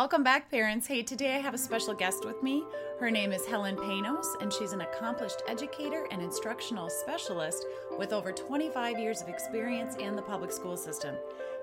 [0.00, 0.86] Welcome back, parents.
[0.86, 2.64] Hey, today I have a special guest with me.
[2.98, 7.66] Her name is Helen Panos, and she's an accomplished educator and instructional specialist
[7.98, 11.16] with over 25 years of experience in the public school system.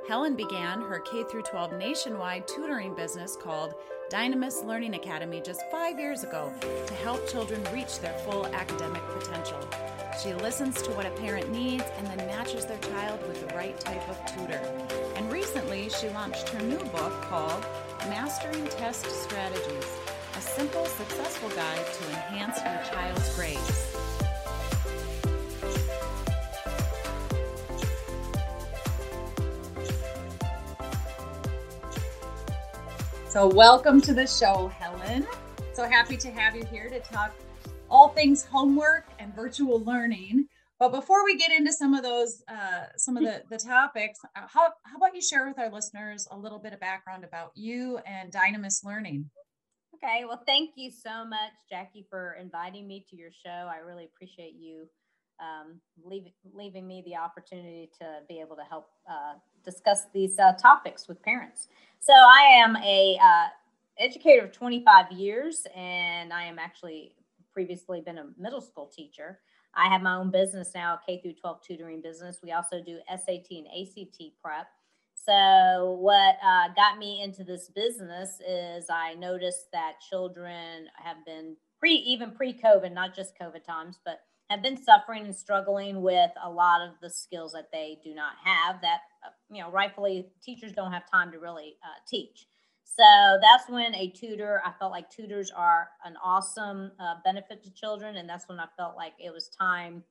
[0.07, 3.73] Helen began her K 12 nationwide tutoring business called
[4.11, 9.59] Dynamis Learning Academy just five years ago to help children reach their full academic potential.
[10.21, 13.79] She listens to what a parent needs and then matches their child with the right
[13.79, 14.61] type of tutor.
[15.15, 17.65] And recently, she launched her new book called
[18.05, 19.85] Mastering Test Strategies
[20.35, 23.97] A Simple, Successful Guide to Enhance Your Child's Grades.
[33.27, 35.27] So, welcome to the show, Helen.
[35.73, 37.35] So happy to have you here to talk
[37.89, 40.46] all things homework and virtual learning.
[40.79, 44.41] But before we get into some of those, uh, some of the, the topics, uh,
[44.47, 47.99] how, how about you share with our listeners a little bit of background about you
[48.05, 49.27] and Dynamis Learning?
[49.95, 53.67] Okay, well, thank you so much, Jackie, for inviting me to your show.
[53.67, 54.87] I really appreciate you
[55.39, 60.53] um, leave, leaving me the opportunity to be able to help uh, discuss these uh,
[60.53, 61.67] topics with parents.
[61.99, 63.47] So I am a uh,
[63.99, 67.13] educator of 25 years, and I am actually
[67.53, 69.39] previously been a middle school teacher.
[69.77, 72.39] I have my own business now, K through 12 tutoring business.
[72.41, 74.67] We also do SAT and ACT prep.
[75.13, 81.57] So, what uh, got me into this business is I noticed that children have been
[81.79, 86.31] pre, even pre COVID, not just COVID times, but have been suffering and struggling with
[86.41, 90.27] a lot of the skills that they do not have that uh, you know rightfully
[90.41, 92.47] teachers don't have time to really uh, teach
[92.95, 97.71] so that's when a tutor i felt like tutors are an awesome uh, benefit to
[97.71, 100.03] children and that's when i felt like it was time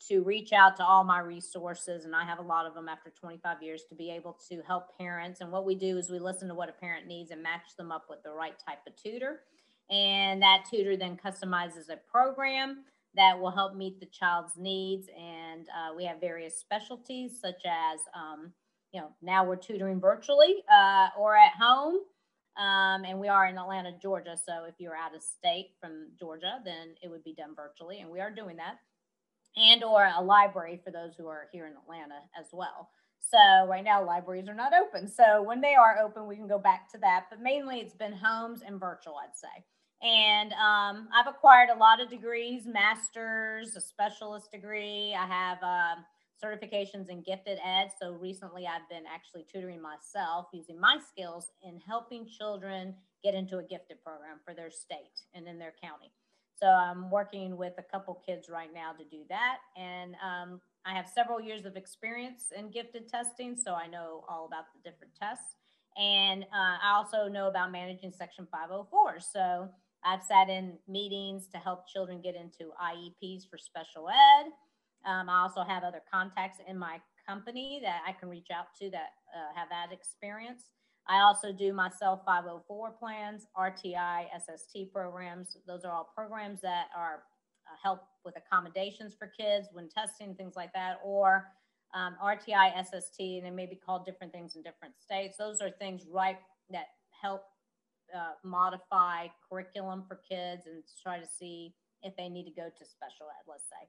[0.00, 3.10] to reach out to all my resources and i have a lot of them after
[3.10, 6.48] 25 years to be able to help parents and what we do is we listen
[6.48, 9.40] to what a parent needs and match them up with the right type of tutor
[9.90, 12.84] and that tutor then customizes a program
[13.14, 15.08] that will help meet the child's needs.
[15.18, 18.52] And uh, we have various specialties, such as, um,
[18.92, 22.00] you know, now we're tutoring virtually uh, or at home.
[22.58, 24.36] Um, and we are in Atlanta, Georgia.
[24.36, 28.00] So if you're out of state from Georgia, then it would be done virtually.
[28.00, 28.78] And we are doing that.
[29.56, 32.90] And or a library for those who are here in Atlanta as well.
[33.20, 35.08] So right now libraries are not open.
[35.08, 37.26] So when they are open, we can go back to that.
[37.30, 39.64] But mainly it's been homes and virtual, I'd say.
[40.00, 45.14] And um, I've acquired a lot of degrees, masters, a specialist degree.
[45.18, 46.00] I have uh,
[46.42, 47.88] certifications in gifted ed.
[48.00, 53.58] So recently I've been actually tutoring myself using my skills in helping children get into
[53.58, 56.12] a gifted program for their state and in their county.
[56.54, 59.58] So I'm working with a couple kids right now to do that.
[59.76, 64.46] And um, I have several years of experience in gifted testing, so I know all
[64.46, 65.56] about the different tests.
[65.96, 69.20] And uh, I also know about managing Section 504.
[69.20, 69.68] So
[70.04, 74.50] I've sat in meetings to help children get into IEPs for special ed.
[75.06, 78.90] Um, I also have other contacts in my company that I can reach out to
[78.90, 80.70] that uh, have that experience.
[81.08, 85.56] I also do myself 504 plans, RTI, SST programs.
[85.66, 87.22] Those are all programs that are
[87.66, 91.46] uh, help with accommodations for kids when testing, things like that, or
[91.94, 95.36] um, RTI, SST, and they may be called different things in different states.
[95.38, 96.36] Those are things right
[96.70, 96.86] that
[97.22, 97.44] help
[98.14, 102.84] uh, modify curriculum for kids and try to see if they need to go to
[102.84, 103.88] special ed, let's say.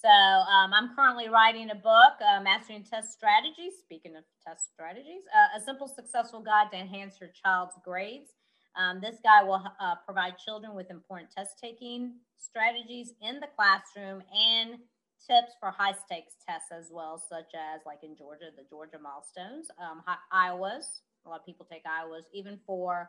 [0.00, 3.74] So um, I'm currently writing a book, uh, Mastering Test Strategies.
[3.80, 8.30] Speaking of test strategies, uh, a simple, successful guide to enhance your child's grades.
[8.76, 14.22] Um, this guide will uh, provide children with important test taking strategies in the classroom
[14.34, 14.78] and
[15.26, 19.68] tips for high stakes tests as well, such as like in Georgia, the Georgia milestones,
[19.80, 21.00] um, Iowa's.
[21.24, 23.08] A lot of people take Iowa's, even for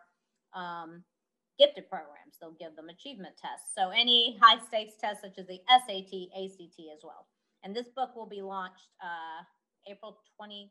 [0.53, 1.03] um,
[1.58, 2.38] gifted programs.
[2.40, 3.72] They'll give them achievement tests.
[3.78, 7.28] So any high stakes tests such as the SAT, ACT as well.
[7.64, 9.44] And this book will be launched uh,
[9.90, 10.70] April 2021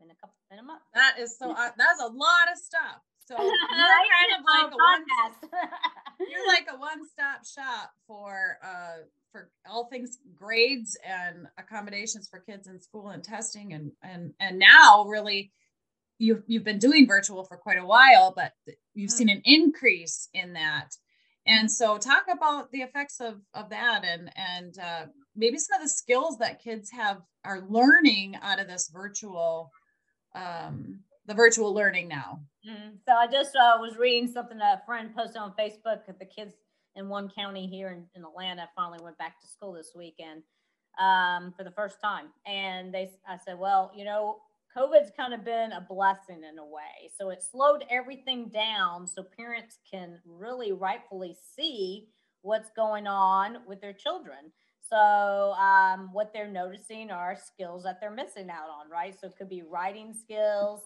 [0.00, 0.82] in a couple in a month.
[0.94, 1.50] That is so.
[1.50, 3.02] Uh, that's a lot of stuff.
[3.26, 5.04] So you're kind of like a one,
[6.30, 12.68] you're like a one-stop shop for uh, for all things grades and accommodations for kids
[12.68, 15.52] in school and testing and and and now really
[16.18, 18.52] you've you've been doing virtual for quite a while, but
[18.94, 20.90] you've seen an increase in that.
[21.46, 25.82] And so, talk about the effects of of that, and and uh, maybe some of
[25.82, 29.70] the skills that kids have are learning out of this virtual,
[30.34, 32.40] um, the virtual learning now.
[32.68, 32.96] Mm-hmm.
[33.06, 36.26] So I just uh, was reading something that a friend posted on Facebook that the
[36.26, 36.54] kids
[36.96, 40.42] in one county here in, in Atlanta finally went back to school this weekend
[41.00, 44.40] um, for the first time, and they I said, well, you know,
[44.78, 47.10] COVID's kind of been a blessing in a way.
[47.18, 52.08] So it slowed everything down so parents can really rightfully see
[52.42, 54.52] what's going on with their children.
[54.80, 59.14] So, um, what they're noticing are skills that they're missing out on, right?
[59.20, 60.80] So, it could be writing skills,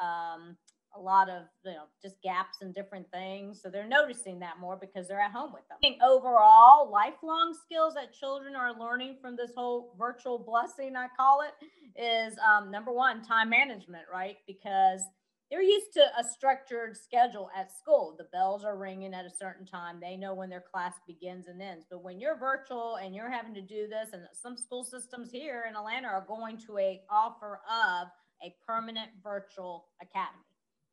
[0.00, 0.56] um,
[0.96, 4.76] a lot of you know just gaps and different things so they're noticing that more
[4.76, 5.78] because they're at home with them.
[5.82, 11.06] I think overall lifelong skills that children are learning from this whole virtual blessing i
[11.16, 11.52] call it
[12.00, 14.36] is um, number one time management right?
[14.46, 15.02] Because
[15.50, 18.14] they're used to a structured schedule at school.
[18.18, 19.98] The bells are ringing at a certain time.
[19.98, 21.86] They know when their class begins and ends.
[21.90, 25.64] But when you're virtual and you're having to do this and some school systems here
[25.68, 28.08] in atlanta are going to a offer of
[28.44, 30.44] a permanent virtual academy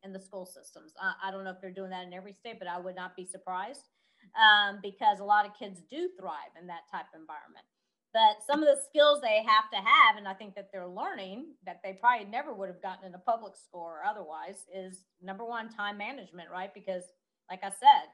[0.02, 0.92] in the school systems.
[1.00, 3.16] Uh, I don't know if they're doing that in every state, but I would not
[3.16, 3.88] be surprised
[4.34, 7.64] um, because a lot of kids do thrive in that type of environment.
[8.12, 11.52] But some of the skills they have to have, and I think that they're learning
[11.66, 15.44] that they probably never would have gotten in a public school or otherwise, is number
[15.44, 16.72] one, time management, right?
[16.72, 17.02] Because,
[17.50, 18.08] like I said,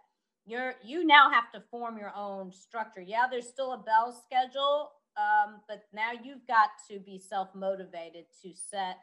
[0.45, 3.01] you're you now have to form your own structure.
[3.01, 8.25] Yeah, there's still a bell schedule, um, but now you've got to be self motivated
[8.43, 8.97] to set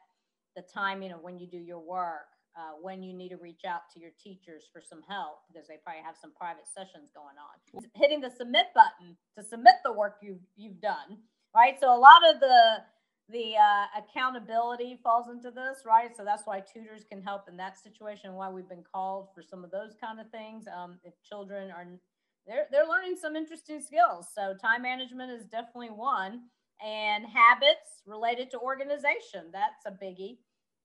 [0.58, 3.82] the timing of when you do your work uh, when you need to reach out
[3.94, 7.84] to your teachers for some help because they probably have some private sessions going on.
[7.96, 11.20] Hitting the submit button to submit the work you've you've done,
[11.56, 11.80] right?
[11.80, 12.84] So a lot of the
[13.30, 16.10] the uh, accountability falls into this, right?
[16.18, 18.34] So that's why tutors can help in that situation.
[18.34, 20.66] Why we've been called for some of those kind of things.
[20.68, 21.86] Um, if children are
[22.48, 24.28] they're they're learning some interesting skills.
[24.34, 26.42] So time management is definitely one,
[26.84, 29.52] and habits related to organization.
[29.54, 30.38] That's a biggie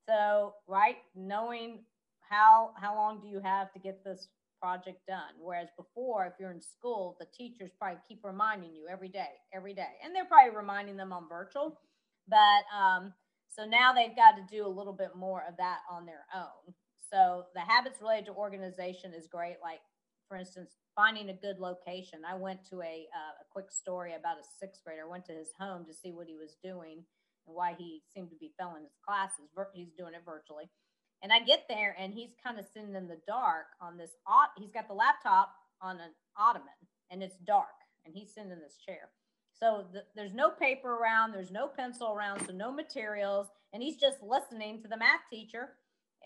[0.07, 1.85] so, right, knowing
[2.29, 4.29] how how long do you have to get this
[4.61, 5.35] project done?
[5.41, 9.75] Whereas before, if you're in school, the teachers probably keep reminding you every day, every
[9.75, 11.81] day, and they're probably reminding them on virtual.
[12.29, 13.13] But um,
[13.49, 16.75] so now they've got to do a little bit more of that on their own.
[17.11, 19.57] So the habits related to organization is great.
[19.63, 19.81] Like
[20.29, 22.21] for instance, finding a good location.
[22.29, 25.03] I went to a uh, a quick story about a sixth grader.
[25.07, 27.05] I went to his home to see what he was doing
[27.47, 29.51] and why he seemed to be failing his classes.
[29.73, 30.71] He's doing it virtually.
[31.23, 34.11] And I get there and he's kind of sitting in the dark on this,
[34.59, 36.69] he's got the laptop on an ottoman
[37.11, 37.75] and it's dark
[38.05, 39.11] and he's sitting in this chair.
[39.59, 43.47] So the, there's no paper around, there's no pencil around, so no materials.
[43.73, 45.71] And he's just listening to the math teacher,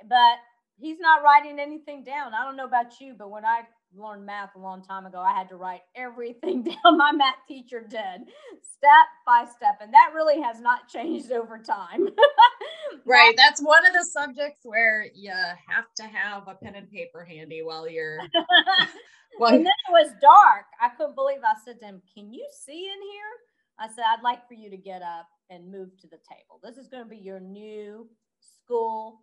[0.08, 0.38] but
[0.78, 2.32] he's not writing anything down.
[2.34, 3.62] I don't know about you, but when I
[3.96, 7.80] learned math a long time ago, I had to write everything down my math teacher
[7.80, 8.28] did,
[8.62, 9.78] step by step.
[9.80, 12.08] And that really has not changed over time.
[13.06, 13.34] right.
[13.36, 17.62] That's one of the subjects where you have to have a pen and paper handy
[17.62, 18.18] while you're.
[19.38, 20.66] well, and then it was dark.
[20.80, 23.32] I couldn't believe I said to him, Can you see in here?
[23.80, 26.60] I said, I'd like for you to get up and move to the table.
[26.62, 28.08] This is going to be your new
[28.40, 29.20] school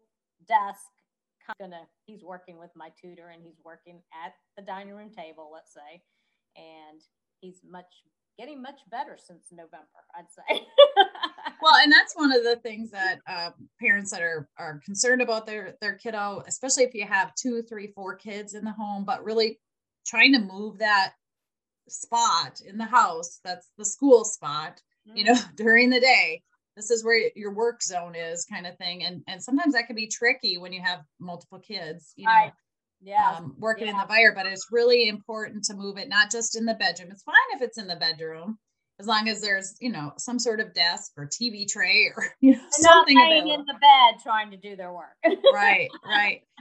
[0.47, 0.94] desk
[1.59, 5.73] gonna he's working with my tutor and he's working at the dining room table let's
[5.73, 6.01] say.
[6.55, 7.01] And
[7.41, 7.91] he's much
[8.37, 10.65] getting much better since november i'd say.
[11.61, 15.45] Well and that's one of the things that uh, parents that are are concerned about
[15.45, 19.23] their their kiddo especially if you have two three four kids in the home but
[19.23, 19.59] really
[20.05, 21.13] trying to move that
[21.87, 25.17] spot in the house that's the school spot mm-hmm.
[25.17, 26.43] you know during the day
[26.75, 29.95] this is where your work zone is kind of thing and and sometimes that can
[29.95, 32.53] be tricky when you have multiple kids you know right.
[33.01, 33.93] yeah um, working yeah.
[33.93, 37.09] in the fire but it's really important to move it not just in the bedroom
[37.11, 38.57] it's fine if it's in the bedroom
[38.99, 42.53] as long as there's you know some sort of desk or tv tray or you
[42.53, 45.15] know something not laying in the bed trying to do their work.
[45.53, 46.41] Right right.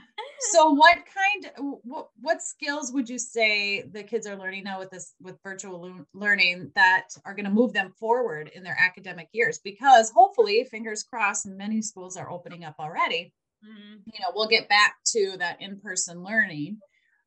[0.51, 4.89] So what kind what, what skills would you say the kids are learning now with
[4.89, 9.59] this with virtual learning that are going to move them forward in their academic years?
[9.61, 13.33] Because hopefully fingers crossed many schools are opening up already
[13.65, 13.95] mm-hmm.
[14.05, 16.79] you know we'll get back to that in-person learning.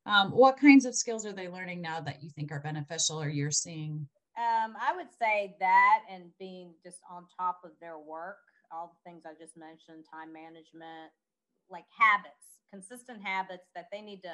[0.06, 3.28] Um, what kinds of skills are they learning now that you think are beneficial or
[3.28, 8.38] you're seeing um, i would say that and being just on top of their work
[8.72, 11.10] all the things i just mentioned time management
[11.70, 14.32] like habits consistent habits that they need to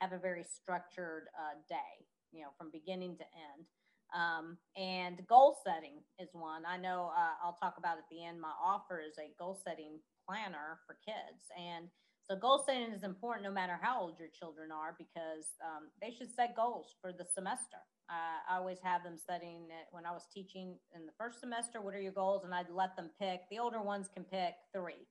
[0.00, 3.66] have a very structured uh, day, you know, from beginning to end.
[4.14, 6.62] Um, and goal setting is one.
[6.66, 8.40] I know uh, I'll talk about at the end.
[8.40, 11.46] My offer is a goal setting planner for kids.
[11.56, 11.86] And
[12.24, 16.10] so goal setting is important no matter how old your children are because um, they
[16.16, 17.78] should set goals for the semester.
[18.10, 21.80] Uh, I always have them setting it when I was teaching in the first semester,
[21.80, 22.42] what are your goals?
[22.44, 23.42] And I'd let them pick.
[23.50, 25.06] The older ones can pick three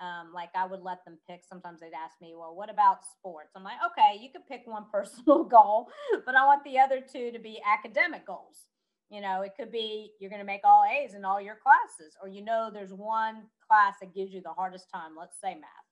[0.00, 1.42] um, like I would let them pick.
[1.46, 3.52] Sometimes they'd ask me, well, what about sports?
[3.54, 5.88] I'm like, okay, you could pick one personal goal,
[6.24, 8.68] but I want the other two to be academic goals,
[9.10, 12.16] You know, it could be you're going to make all A's in all your classes,
[12.22, 15.88] or you know, there's one class that gives you the hardest time, let's say math,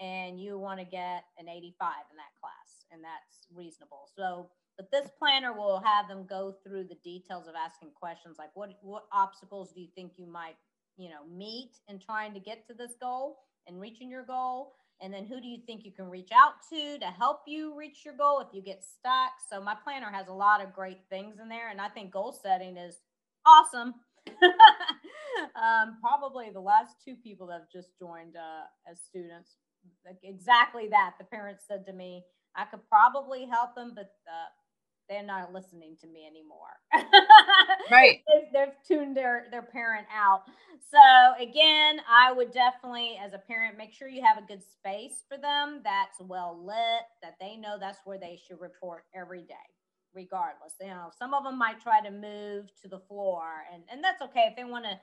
[0.00, 4.08] and you want to get an 85 in that class, and that's reasonable.
[4.16, 4.48] So,
[4.80, 8.70] but this planner will have them go through the details of asking questions like what
[8.80, 10.56] what obstacles do you think you might,
[10.96, 14.72] you know, meet in trying to get to this goal and reaching your goal?
[15.02, 18.06] And then who do you think you can reach out to to help you reach
[18.06, 19.32] your goal if you get stuck?
[19.50, 21.68] So my planner has a lot of great things in there.
[21.70, 22.96] And I think goal setting is
[23.46, 23.94] awesome.
[25.56, 29.56] um, probably the last two people that have just joined uh, as students,
[30.06, 31.16] like exactly that.
[31.18, 32.24] The parents said to me,
[32.56, 34.48] I could probably help them, but uh,
[35.10, 36.78] they're not listening to me anymore.
[37.90, 38.20] right.
[38.32, 40.44] they've, they've, tuned their, their parent out.
[40.88, 45.24] So again, I would definitely, as a parent, make sure you have a good space
[45.28, 49.54] for them that's well lit, that they know that's where they should report every day,
[50.14, 50.74] regardless.
[50.80, 54.22] You know, some of them might try to move to the floor, and, and that's
[54.22, 54.98] okay if they want to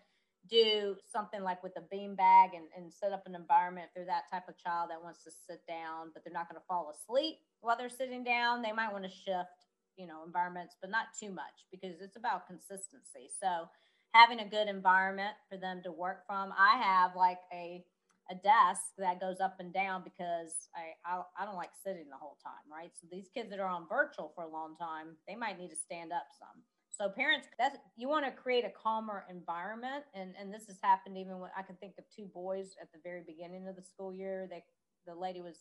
[0.50, 4.24] do something like with a bean bag and, and set up an environment they're that
[4.32, 7.36] type of child that wants to sit down, but they're not going to fall asleep
[7.60, 8.62] while they're sitting down.
[8.62, 9.67] They might want to shift
[9.98, 13.68] you know environments but not too much because it's about consistency so
[14.14, 17.84] having a good environment for them to work from i have like a
[18.30, 22.18] a desk that goes up and down because I, I I don't like sitting the
[22.20, 22.92] whole time, right?
[23.00, 25.76] So these kids that are on virtual for a long time, they might need to
[25.76, 26.64] stand up some.
[26.90, 31.18] So parents, that's you want to create a calmer environment, and and this has happened
[31.18, 34.14] even when I can think of two boys at the very beginning of the school
[34.14, 34.48] year.
[34.50, 34.64] They
[35.06, 35.60] the lady was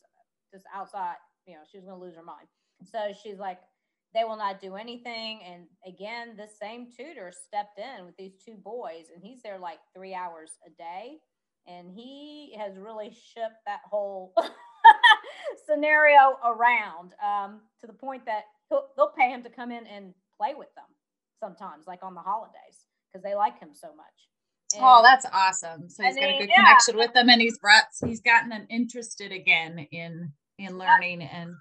[0.52, 1.16] just outside,
[1.46, 2.48] you know, she was going to lose her mind.
[2.84, 3.58] So she's like,
[4.16, 5.40] they will not do anything.
[5.46, 9.78] And again, the same tutor stepped in with these two boys, and he's there like
[9.94, 11.18] three hours a day.
[11.66, 14.32] And he has really shipped that whole
[15.68, 20.54] scenario around um, to the point that they'll pay him to come in and play
[20.56, 20.84] with them
[21.38, 24.06] sometimes, like on the holidays, because they like him so much.
[24.74, 25.88] And, oh, that's awesome!
[25.88, 26.56] So he's got a good yeah.
[26.56, 31.54] connection with them, and he's brought he's gotten them interested again in in learning and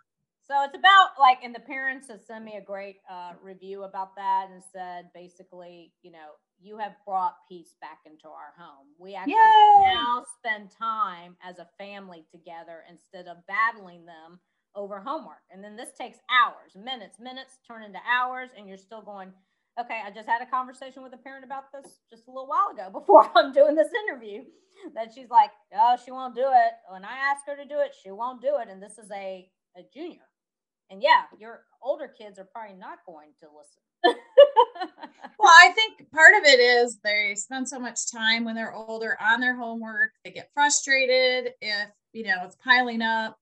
[0.48, 4.16] so it's about like, and the parents have sent me a great uh, review about
[4.16, 8.88] that and said basically, you know, you have brought peace back into our home.
[9.00, 9.94] We actually Yay!
[9.94, 14.40] now spend time as a family together instead of battling them
[14.76, 15.42] over homework.
[15.52, 19.32] And then this takes hours, minutes, minutes turn into hours, and you're still going,
[19.80, 22.70] okay, I just had a conversation with a parent about this just a little while
[22.72, 24.44] ago before I'm doing this interview.
[24.94, 26.74] That she's like, oh, she won't do it.
[26.92, 28.68] When I ask her to do it, she won't do it.
[28.70, 30.28] And this is a, a junior
[30.90, 33.82] and yeah, your older kids are probably not going to listen.
[35.40, 39.18] well, I think part of it is they spend so much time when they're older
[39.20, 40.12] on their homework.
[40.24, 43.38] They get frustrated if, you know, it's piling up.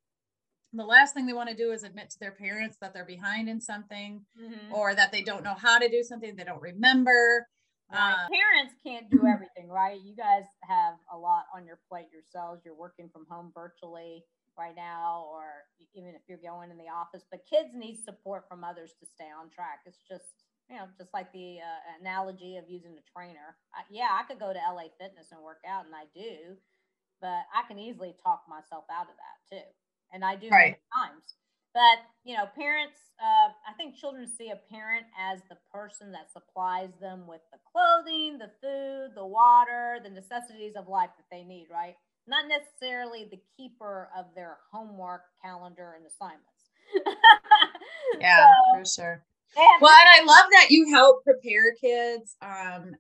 [0.76, 3.48] The last thing they want to do is admit to their parents that they're behind
[3.48, 4.74] in something mm-hmm.
[4.74, 7.46] or that they don't know how to do something they don't remember.
[7.92, 8.00] Right.
[8.00, 10.00] Uh, parents can't do everything, right?
[10.04, 12.62] You guys have a lot on your plate yourselves.
[12.66, 14.24] You're working from home virtually
[14.58, 18.64] right now or even if you're going in the office but kids need support from
[18.64, 19.82] others to stay on track.
[19.86, 23.58] It's just you know just like the uh, analogy of using a trainer.
[23.74, 26.56] I, yeah i could go to la fitness and work out and i do
[27.22, 29.68] but i can easily talk myself out of that too
[30.14, 30.78] and i do right.
[30.96, 31.36] times.
[31.74, 36.32] But you know parents uh, i think children see a parent as the person that
[36.32, 41.44] supplies them with the clothing the food the water the necessities of life that they
[41.44, 41.96] need right
[42.28, 46.48] not necessarily the keeper of their homework calendar and assignments.
[48.20, 49.24] yeah, so, for sure.
[49.56, 52.96] And- well, and I love that you help prepare kids um,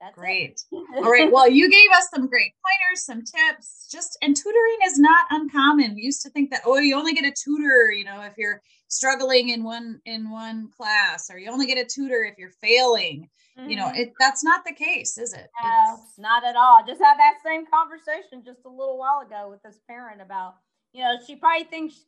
[0.00, 0.60] That's great.
[0.72, 1.30] All right.
[1.30, 3.88] Well, you gave us some great pointers, some tips.
[3.90, 5.94] Just and tutoring is not uncommon.
[5.94, 8.62] We used to think that oh, you only get a tutor, you know, if you're
[8.88, 13.28] struggling in one in one class, or you only get a tutor if you're failing.
[13.58, 13.70] Mm-hmm.
[13.70, 14.02] You know, mm-hmm.
[14.02, 15.48] it that's not the case, is it?
[15.62, 16.84] No, it's, not at all.
[16.86, 20.54] Just had that same conversation just a little while ago with this parent about,
[20.92, 22.04] you know, she probably thinks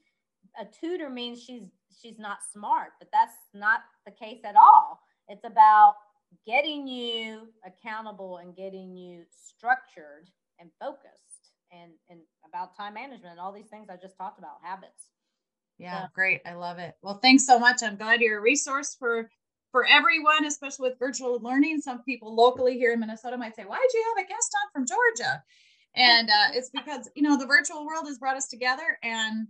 [0.60, 1.64] a tutor means she's
[2.00, 5.00] she's not smart, but that's not the case at all.
[5.28, 5.94] It's about
[6.46, 13.40] getting you accountable and getting you structured and focused and and about time management and
[13.40, 15.10] all these things I just talked about, habits.
[15.78, 16.42] Yeah, so, great.
[16.44, 16.94] I love it.
[17.02, 17.82] Well, thanks so much.
[17.82, 19.30] I'm glad you're a resource for
[19.72, 21.80] for everyone, especially with virtual learning.
[21.80, 24.70] Some people locally here in Minnesota might say, "Why did you have a guest on
[24.72, 25.42] from Georgia?"
[25.94, 29.48] And uh, it's because you know the virtual world has brought us together, and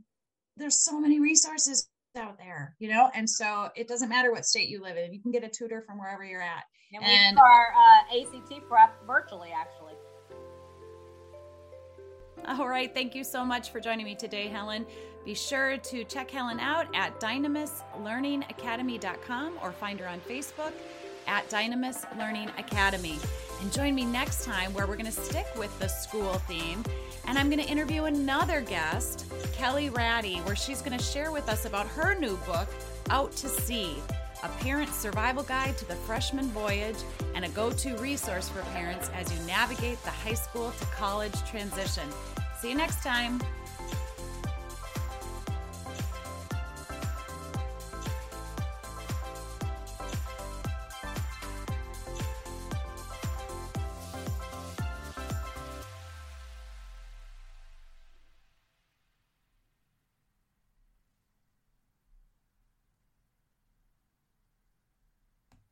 [0.57, 4.69] there's so many resources out there, you know, and so it doesn't matter what state
[4.69, 5.13] you live in.
[5.13, 6.65] You can get a tutor from wherever you're at.
[6.93, 9.95] And, and we our uh, ACT prep virtually, actually.
[12.47, 12.93] All right.
[12.93, 14.87] Thank you so much for joining me today, Helen.
[15.25, 20.73] Be sure to check Helen out at dynamislearningacademy.com or find her on Facebook
[21.27, 23.19] at Dynamis Learning Academy.
[23.61, 26.83] And join me next time where we're going to stick with the school theme
[27.27, 31.49] and I'm going to interview another guest, Kelly Ratty, where she's going to share with
[31.49, 32.69] us about her new book,
[33.11, 33.97] Out to Sea
[34.43, 36.97] a parent's survival guide to the freshman voyage,
[37.35, 41.35] and a go to resource for parents as you navigate the high school to college
[41.45, 42.09] transition.
[42.61, 43.41] See you next time.